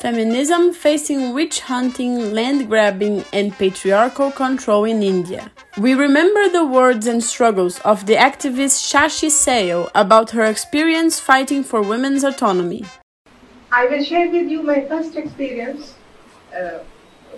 [0.00, 5.52] Feminism facing witch hunting, land grabbing, and patriarchal control in India.
[5.76, 11.62] We remember the words and struggles of the activist Shashi Sayal about her experience fighting
[11.62, 12.86] for women's autonomy.
[13.70, 15.96] I will share with you my first experience
[16.58, 16.78] uh,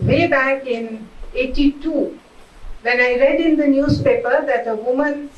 [0.01, 2.17] way back in 82
[2.83, 5.31] when I read in the newspaper that a woman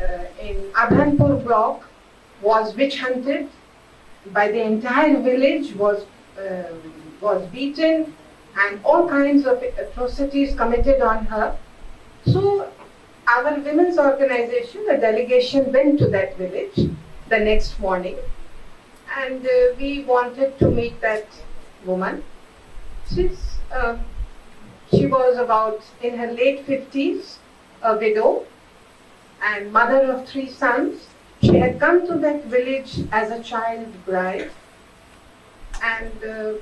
[0.00, 1.88] uh, in Abhanpur block
[2.40, 3.48] was witch hunted
[4.32, 6.06] by the entire village, was,
[7.20, 8.14] was beaten,
[8.56, 11.56] and all kinds of atrocities committed on her.
[12.26, 12.70] So,
[13.26, 16.90] our women's organization, a delegation went to that village
[17.28, 18.16] the next morning,
[19.16, 21.26] and uh, we wanted to meet that
[21.84, 22.22] woman.
[23.14, 23.98] She's, uh,
[24.90, 27.36] she was about in her late 50s,
[27.82, 28.46] a widow,
[29.42, 31.06] and mother of three sons.
[31.42, 34.50] She had come to that village as a child bride,
[35.82, 36.52] and uh,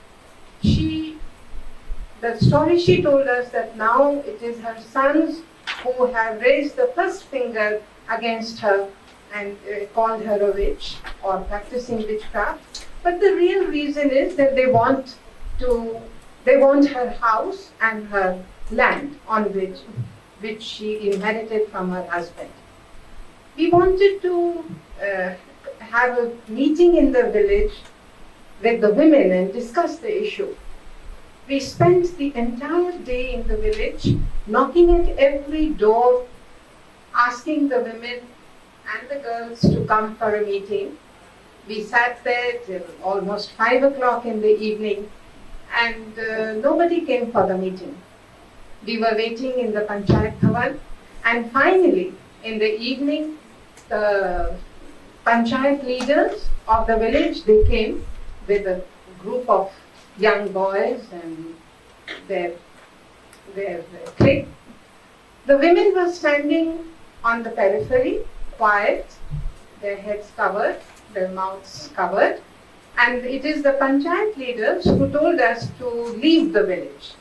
[0.62, 1.18] she,
[2.20, 5.42] the story she told us that now it is her sons
[5.82, 8.88] who have raised the first finger against her
[9.34, 12.86] and uh, called her a witch or practicing witchcraft.
[13.02, 15.16] But the real reason is that they want
[15.58, 16.00] to,
[16.44, 19.78] they want her house and her land on which,
[20.40, 22.50] which she inherited from her husband
[23.56, 24.64] we wanted to
[25.00, 25.34] uh,
[25.78, 27.72] have a meeting in the village
[28.62, 30.54] with the women and discuss the issue.
[31.48, 36.26] We spent the entire day in the village, knocking at every door,
[37.14, 38.20] asking the women
[38.92, 40.98] and the girls to come for a meeting.
[41.68, 45.10] We sat there till almost five o'clock in the evening,
[45.74, 47.96] and uh, nobody came for the meeting.
[48.84, 50.78] We were waiting in the Panchayat Bhavan,
[51.24, 53.38] and finally, in the evening,
[53.88, 54.54] the
[55.24, 58.04] panchayat leaders of the village, they came
[58.46, 58.82] with a
[59.18, 59.72] group of
[60.18, 61.54] young boys and
[62.28, 62.52] their,
[63.54, 64.48] their, their clique.
[65.46, 66.78] The women were standing
[67.22, 68.20] on the periphery,
[68.56, 69.06] quiet,
[69.80, 70.80] their heads covered,
[71.12, 72.40] their mouths covered,
[72.98, 77.14] and it is the panchayat leaders who told us to leave the village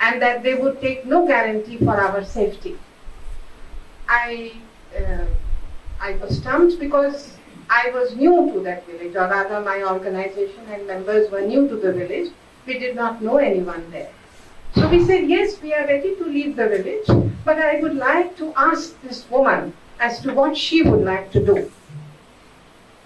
[0.00, 2.76] and that they would take no guarantee for our safety.
[4.08, 4.52] I
[4.96, 5.26] uh,
[6.00, 7.37] I was stumped because
[7.70, 11.76] I was new to that village, or rather, my organization and members were new to
[11.76, 12.32] the village.
[12.66, 14.10] We did not know anyone there.
[14.74, 18.36] So we said, Yes, we are ready to leave the village, but I would like
[18.38, 21.70] to ask this woman as to what she would like to do.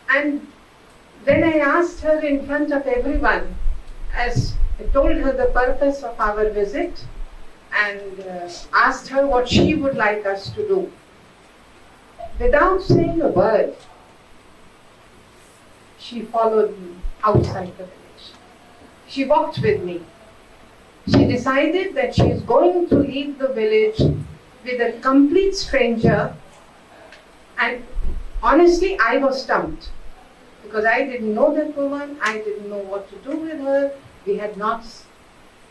[0.09, 0.47] And
[1.25, 3.56] then I asked her in front of everyone,
[4.15, 7.05] as I told her the purpose of our visit,
[7.73, 10.93] and uh, asked her what she would like us to do
[12.39, 13.75] without saying a word,
[16.03, 18.25] she followed me outside the village.
[19.07, 20.01] She walked with me.
[21.07, 24.01] She decided that she is going to leave the village
[24.65, 26.35] with a complete stranger.
[27.59, 27.85] And
[28.43, 29.91] honestly, I was stumped
[30.65, 32.19] because I didn't know that woman.
[32.21, 33.93] I didn't know what to do with her.
[34.27, 34.85] We had not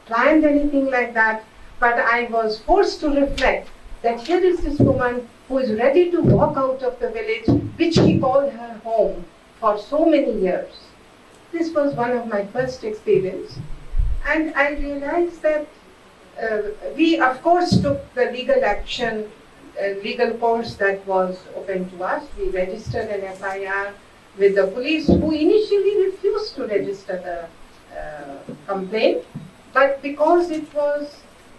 [0.05, 1.43] planned anything like that.
[1.79, 3.69] But I was forced to reflect
[4.01, 7.47] that here is this woman who is ready to walk out of the village
[7.77, 9.25] which she called her home
[9.61, 10.73] for so many years.
[11.51, 13.57] This was one of my first experience.
[14.25, 15.67] And I realized that
[16.41, 16.61] uh,
[16.95, 19.31] we, of course, took the legal action,
[19.79, 22.23] uh, legal course that was open to us.
[22.37, 23.93] We registered an FIR
[24.37, 29.23] with the police, who initially refused to register the uh, complaint.
[29.73, 31.17] But because it was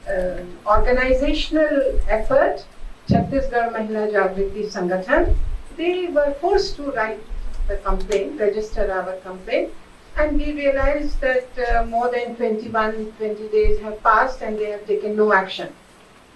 [0.09, 2.65] uh, organizational effort,
[3.09, 5.37] Chhattisgarh Mahila Jagriti Sangathan,
[5.77, 7.21] they were forced to write
[7.69, 9.73] the complaint, register our complaint,
[10.17, 14.87] and we realized that uh, more than 21, 20 days have passed and they have
[14.87, 15.73] taken no action.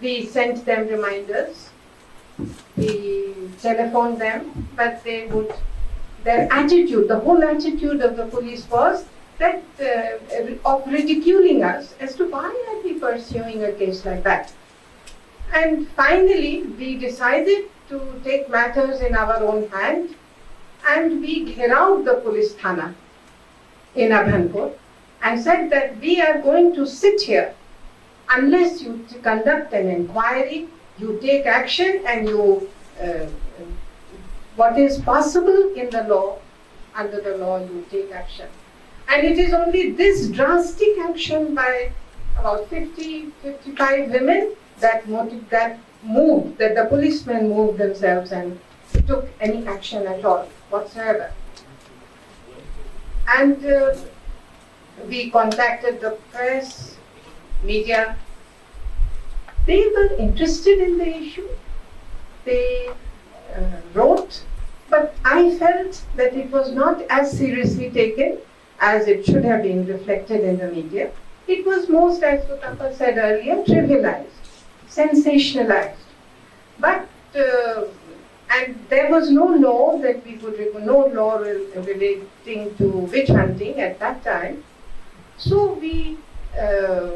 [0.01, 1.71] We sent them reminders,
[2.77, 5.53] we telephoned them, but they would,
[6.25, 9.05] their attitude, the whole attitude of the police was
[9.39, 14.53] that uh, of ridiculing us as to why are we pursuing a case like that.
[15.53, 20.15] And finally, we decided to take matters in our own hand
[20.87, 21.37] and we
[21.71, 22.95] out the police thana
[23.95, 24.73] in Abhanpur
[25.23, 27.55] and said that we are going to sit here
[28.31, 30.69] unless you conduct an inquiry,
[30.99, 32.69] you take action and you,
[33.01, 33.27] uh,
[34.57, 36.39] what is possible in the law,
[36.95, 38.49] under the law, you take action.
[39.09, 41.93] And it is only this drastic action by
[42.39, 48.59] about 50, 55 women that motive, that moved, that the policemen moved themselves and
[49.07, 51.33] took any action at all whatsoever.
[53.29, 53.95] And uh,
[55.09, 56.97] we contacted the press,
[57.63, 58.17] media.
[59.67, 61.49] They were interested in the issue.
[62.45, 62.89] They
[63.55, 63.61] uh,
[63.93, 64.43] wrote,
[64.89, 68.39] but I felt that it was not as seriously taken
[68.79, 71.11] as it should have been reflected in the media.
[71.49, 74.27] It was most, as Sutapa said earlier, trivialized,
[74.89, 75.95] sensationalized.
[76.79, 77.85] But, uh,
[78.51, 83.99] and there was no law that we would, no law relating to witch hunting at
[83.99, 84.63] that time.
[85.37, 86.19] So we,
[86.59, 87.11] uh,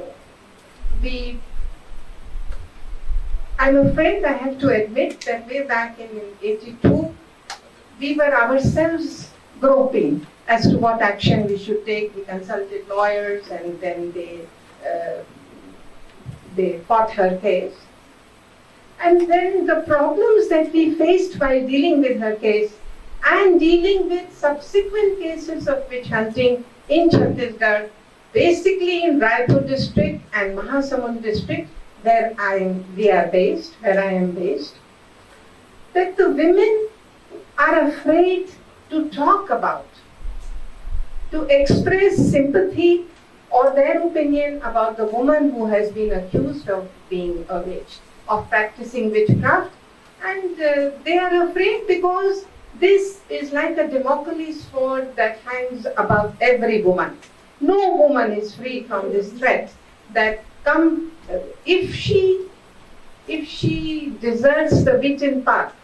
[1.03, 1.41] we,
[3.59, 6.09] I'm afraid I have to admit that way back in
[6.43, 7.15] 82,
[8.01, 9.31] we were ourselves
[9.61, 12.15] groping as to what action we should take.
[12.17, 14.41] We consulted lawyers and then they,
[14.85, 15.23] uh,
[16.57, 17.75] they fought her case.
[19.01, 22.75] And then the problems that we faced while dealing with her case
[23.25, 27.89] and dealing with subsequent cases of witch hunting in Chhattisgarh
[28.33, 31.69] basically in Raipur district and Mahasamund district,
[32.03, 34.75] where I am, we are based, where I am based,
[35.93, 36.89] that the women
[37.59, 38.51] are afraid
[38.91, 39.89] to talk about,
[41.31, 43.07] to express sympathy
[43.51, 47.99] or their opinion about the woman who has been accused of being a witch,
[48.31, 49.73] of practicing witchcraft,
[50.25, 52.45] and uh, they are afraid because
[52.79, 57.19] this is like a Damocles sword that hangs above every woman.
[57.61, 59.73] No woman is free from this threat
[60.15, 61.13] that come
[61.67, 62.47] if she
[63.29, 65.75] if she deserts the beaten path,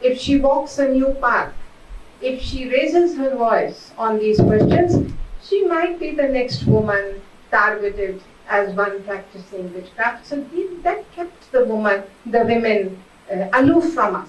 [0.00, 1.52] if she walks a new path,
[2.20, 5.12] if she raises her voice on these questions,
[5.42, 7.20] she might be the next woman
[7.50, 10.26] targeted as one practicing witchcraft.
[10.26, 10.44] So
[10.82, 13.02] that kept the woman, the women
[13.32, 14.28] uh, aloof from us.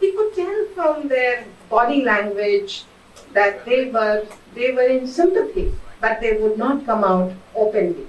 [0.00, 2.84] We could tell from their body language
[3.32, 5.72] that they were they were in sympathy
[6.02, 8.06] but they would not come out openly.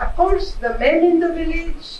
[0.00, 1.98] Of course, the men in the village,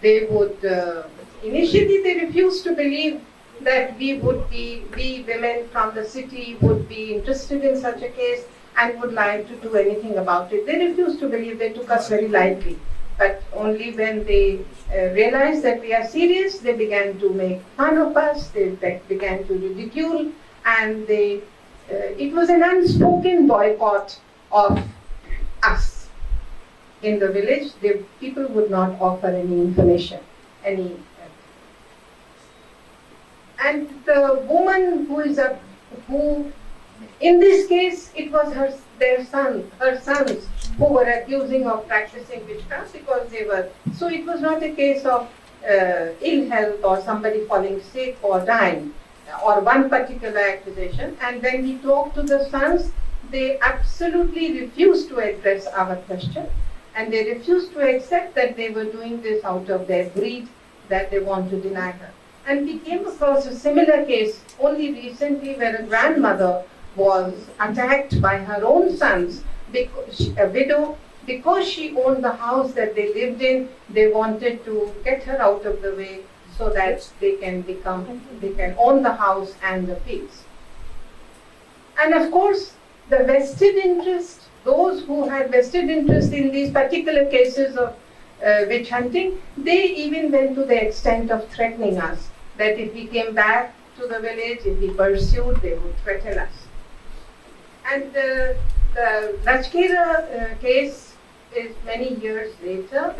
[0.00, 1.04] they would, uh,
[1.42, 3.20] initially they refused to believe
[3.60, 8.08] that we would be, we women from the city would be interested in such a
[8.08, 8.44] case
[8.78, 10.66] and would like to do anything about it.
[10.66, 12.78] They refused to believe, they took us very lightly.
[13.18, 14.60] But only when they
[14.92, 19.46] uh, realized that we are serious, they began to make fun of us, they began
[19.48, 20.30] to ridicule,
[20.64, 21.42] and they
[21.90, 24.20] uh, it was an unspoken boycott
[24.52, 24.78] of
[25.62, 26.08] us
[27.02, 27.72] in the village.
[27.80, 30.20] The people would not offer any information,
[30.64, 30.96] any.
[33.64, 35.58] And the woman who is a
[36.06, 36.52] who,
[37.20, 40.46] in this case, it was her their son, her sons
[40.76, 43.68] who were accusing of practicing witchcraft because they were.
[43.94, 45.28] So it was not a case of
[45.68, 48.94] uh, ill health or somebody falling sick or dying
[49.44, 52.92] or one particular accusation, and when we talked to the sons,
[53.30, 56.46] they absolutely refused to address our question,
[56.94, 60.48] and they refused to accept that they were doing this out of their greed,
[60.88, 62.10] that they want to deny her.
[62.46, 66.64] And we came across a similar case only recently where a grandmother
[66.98, 69.42] was attacked by her own sons,
[69.72, 74.92] because a widow, because she owned the house that they lived in, they wanted to
[75.04, 76.20] get her out of the way
[76.56, 80.42] so that they can become, they can own the house and the fields.
[82.02, 82.72] And of course,
[83.10, 87.94] the vested interest, those who had vested interest in these particular cases of
[88.44, 93.06] uh, witch hunting, they even went to the extent of threatening us that if we
[93.06, 96.52] came back to the village, if we pursued, they would threaten us.
[97.90, 98.56] And the
[99.44, 101.14] Rajkera uh, case
[101.56, 103.14] is many years later,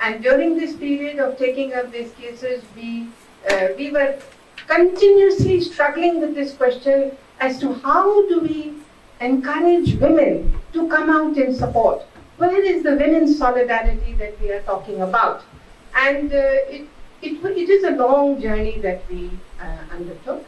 [0.00, 3.08] and during this period of taking up these cases, we,
[3.50, 4.18] uh, we were
[4.66, 8.74] continuously struggling with this question as to how do we
[9.20, 12.02] encourage women to come out in support.
[12.36, 15.42] Where is the women's solidarity that we are talking about?
[15.94, 16.36] And uh,
[16.70, 16.88] it,
[17.22, 20.44] it, it is a long journey that we uh, undertook.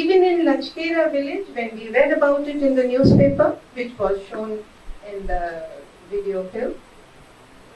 [0.00, 4.62] Even in Lachkera village, when we read about it in the newspaper, which was shown
[5.10, 5.66] in the
[6.10, 6.74] video film,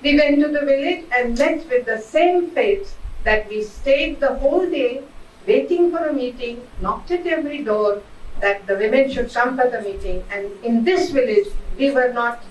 [0.02, 2.92] we went to the village and met with the same fate
[3.24, 5.02] that we stayed the whole day
[5.46, 8.02] waiting for a meeting, knocked at every door
[8.40, 10.22] that the women should come for the meeting.
[10.30, 11.48] And in this village,
[11.78, 12.44] we were not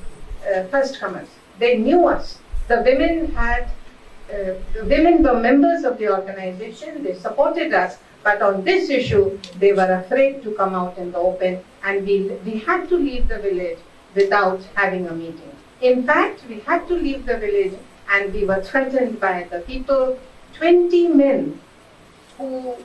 [0.51, 1.29] uh, first comers.
[1.59, 2.39] They knew us.
[2.67, 3.65] The women had,
[4.33, 7.03] uh, the women were members of the organization.
[7.03, 7.97] They supported us.
[8.23, 12.29] But on this issue, they were afraid to come out in the open, and we,
[12.45, 13.79] we had to leave the village
[14.15, 15.51] without having a meeting.
[15.81, 17.73] In fact, we had to leave the village
[18.11, 20.19] and we were threatened by the people.
[20.55, 21.59] 20 men
[22.37, 22.75] who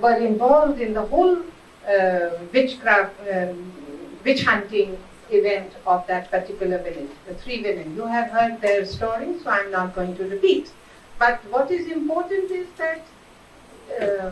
[0.00, 1.38] were involved in the whole
[1.86, 3.72] uh, witchcraft, um,
[4.24, 4.96] witch hunting
[5.30, 7.94] event of that particular village, the three women.
[7.96, 10.70] You have heard their stories, so I'm not going to repeat.
[11.18, 13.02] But what is important is that
[14.00, 14.30] uh,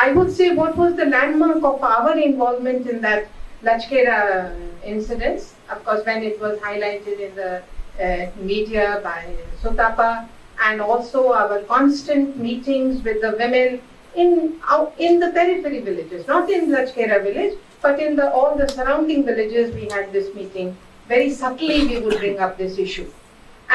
[0.00, 3.26] I would say what was the landmark of our involvement in that
[3.64, 5.54] Lachkera incidents.
[5.68, 7.62] Of course, when it was highlighted in the
[8.00, 9.24] uh, media by
[9.60, 10.28] Sutapa,
[10.60, 13.80] and also our constant meetings with the women
[14.14, 18.68] in uh, in the periphery villages, not in Lachkera village, but in the all the
[18.68, 19.74] surrounding villages.
[19.74, 20.76] We had this meeting.
[21.08, 23.10] Very subtly, we would bring up this issue,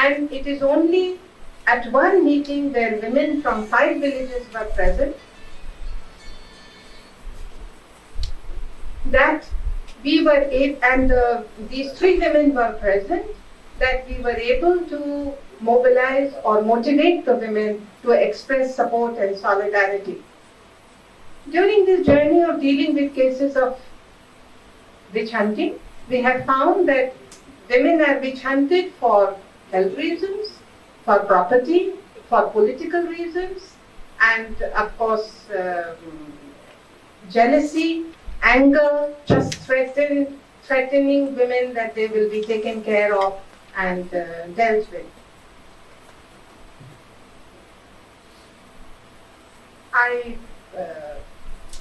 [0.05, 1.19] and it is only
[1.67, 5.15] at one meeting where women from five villages were present
[9.05, 9.45] that
[10.03, 13.25] we were able, and uh, these three women were present,
[13.79, 20.21] that we were able to mobilize or motivate the women to express support and solidarity.
[21.49, 23.79] During this journey of dealing with cases of
[25.13, 25.79] witch hunting,
[26.09, 27.13] we have found that
[27.69, 29.35] women are witch hunted for
[29.71, 30.59] health reasons,
[31.05, 31.93] for property,
[32.29, 33.75] for political reasons,
[34.21, 36.33] and of course, um,
[37.29, 38.05] jealousy
[38.43, 43.39] anger, just threaten, threatening women that they will be taken care of
[43.75, 45.05] and uh, dealt with.
[49.93, 50.37] I,
[50.77, 51.15] uh,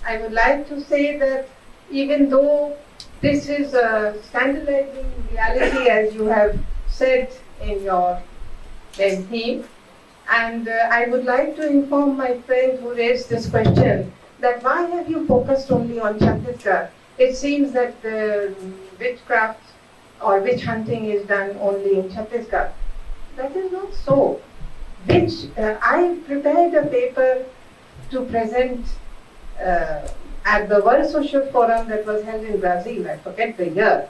[0.06, 1.48] I would like to say that
[1.90, 2.76] even though
[3.20, 8.22] this is a scandalizing reality, as you have said in your
[8.92, 9.64] theme,
[10.30, 14.82] and uh, I would like to inform my friend who raised this question that why
[14.82, 16.90] have you focused only on Chhattisgarh?
[17.16, 18.54] It seems that the
[18.98, 19.62] witchcraft
[20.20, 22.72] or witch hunting is done only in Chhattisgarh.
[23.36, 24.40] That is not so.
[25.06, 27.44] Which uh, I prepared a paper
[28.10, 28.84] to present
[29.60, 30.08] uh,
[30.44, 33.08] at the World Social Forum that was held in Brazil.
[33.08, 34.08] I forget the year.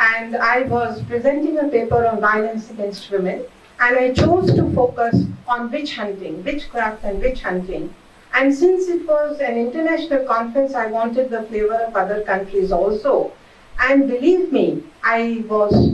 [0.00, 3.44] And I was presenting a paper on violence against women.
[3.80, 7.94] And I chose to focus on witch hunting, witchcraft and witch hunting
[8.34, 13.32] and since it was an international conference, I wanted the flavor of other countries also.
[13.80, 15.88] And believe me, I was,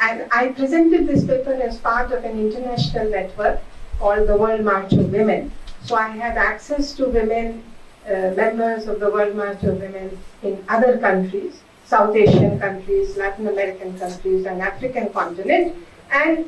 [0.00, 3.60] and I presented this paper as part of an international network
[3.98, 5.52] called the World March of Women.
[5.84, 7.62] So I had access to women,
[8.06, 13.48] uh, members of the World March of Women in other countries, South Asian countries, Latin
[13.48, 15.76] American countries, and African continent.
[16.10, 16.46] And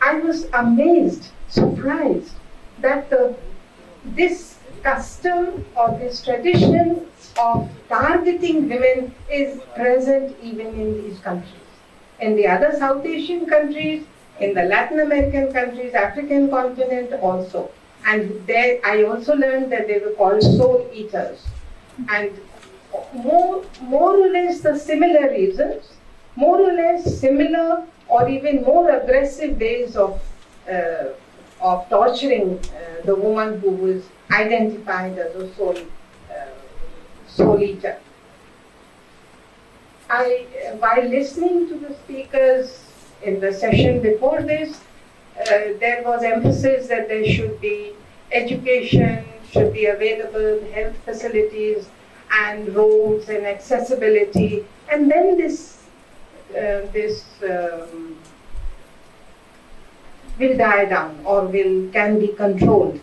[0.00, 2.34] I was amazed, surprised
[2.80, 3.34] that the,
[4.04, 7.06] this custom or this tradition
[7.44, 11.72] of targeting women is present even in these countries.
[12.20, 14.04] In the other South Asian countries,
[14.40, 17.70] in the Latin American countries, African continent also.
[18.06, 21.44] And there I also learned that they were called soul eaters.
[22.08, 22.30] And
[23.12, 25.92] more, more or less the similar reasons,
[26.36, 30.20] more or less similar or even more aggressive ways of,
[30.70, 31.06] uh,
[31.60, 35.76] of torturing uh, the woman who was identified as a soul,
[36.30, 36.34] uh,
[37.28, 37.98] soul eater.
[40.08, 40.46] I,
[40.78, 42.84] while listening to the speakers
[43.22, 44.80] in the session before this,
[45.40, 45.44] uh,
[45.80, 47.92] there was emphasis that there should be
[48.32, 51.88] education, should be available, health facilities,
[52.30, 55.82] and roads and accessibility, and then this
[56.50, 58.16] uh, this um,
[60.38, 63.00] will die down or will can be controlled.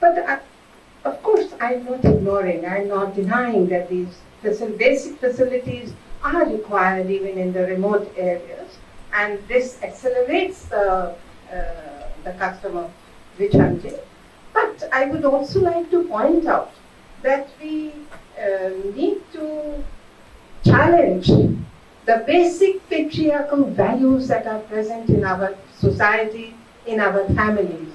[0.00, 0.38] But uh,
[1.04, 7.38] of course, I'm not ignoring, I'm not denying that these basic facilities are required even
[7.38, 8.78] in the remote areas,
[9.12, 11.14] and this accelerates the,
[11.52, 12.90] uh, the custom of
[13.38, 13.98] witch hunting.
[14.52, 16.72] But I would also like to point out
[17.22, 17.92] that we
[18.40, 19.84] uh, need to
[20.64, 26.54] challenge the basic patriarchal values that are present in our society,
[26.88, 27.92] in our families.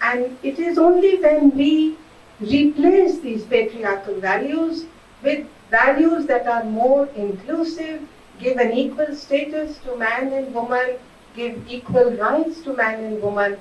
[0.00, 1.96] And it is only when we
[2.40, 4.84] replace these patriarchal values
[5.22, 8.02] with values that are more inclusive,
[8.40, 10.96] give an equal status to man and woman,
[11.34, 13.56] give equal rights to man and woman,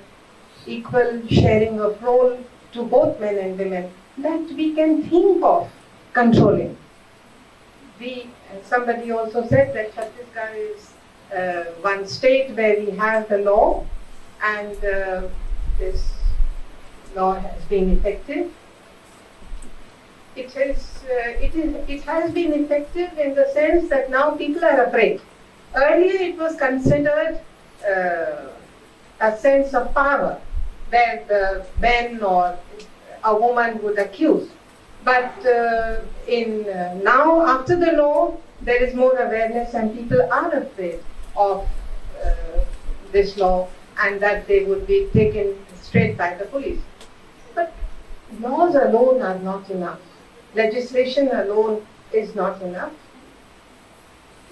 [0.65, 2.37] equal sharing of role
[2.73, 5.69] to both men and women, that we can think of
[6.13, 6.77] controlling.
[7.99, 8.29] We,
[8.63, 10.93] somebody also said that Chhattisgarh is
[11.35, 13.85] uh, one state where we have the law
[14.41, 15.27] and uh,
[15.77, 16.11] this
[17.15, 18.51] law has been effective.
[20.35, 24.63] It, is, uh, it, is, it has been effective in the sense that now people
[24.63, 25.19] are afraid.
[25.75, 27.39] Earlier it was considered
[27.83, 28.49] uh,
[29.19, 30.39] a sense of power
[30.89, 32.57] where the men or
[33.23, 34.49] a woman would accuse.
[35.03, 40.53] But uh, in uh, now, after the law, there is more awareness, and people are
[40.53, 40.99] afraid
[41.37, 41.67] of
[42.23, 42.31] uh,
[43.11, 43.67] this law,
[44.01, 46.81] and that they would be taken straight by the police.
[47.55, 47.73] But
[48.39, 49.99] laws alone are not enough.
[50.55, 52.93] Legislation alone is not enough.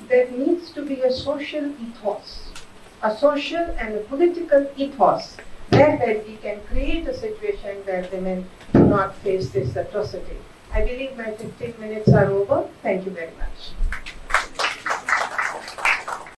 [0.08, 2.50] There needs to be a social ethos,
[3.02, 5.38] a social and a political ethos
[5.70, 10.38] where we can create a situation where women do not face this atrocity.
[10.72, 12.68] I believe my 15 minutes are over.
[12.84, 13.95] Thank you very much.